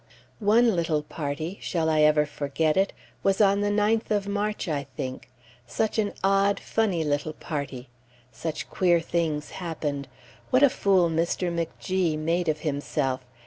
One 0.39 0.75
little 0.75 1.03
party 1.03 1.59
shall 1.61 1.87
I 1.87 2.01
ever 2.01 2.25
forget 2.25 2.75
it? 2.75 2.91
was 3.21 3.39
on 3.39 3.61
the 3.61 3.69
9th 3.69 4.09
of 4.09 4.27
March, 4.27 4.67
I 4.67 4.87
think; 4.97 5.29
such 5.67 5.99
an 5.99 6.13
odd, 6.23 6.59
funny 6.59 7.03
little 7.03 7.33
party! 7.33 7.87
Such 8.31 8.67
queer 8.67 8.99
things 8.99 9.51
happened! 9.51 10.07
What 10.49 10.63
a 10.63 10.71
fool 10.71 11.07
Mr. 11.07 11.53
McG 11.53 12.17
made 12.17 12.49
of 12.49 12.61
himself! 12.61 13.23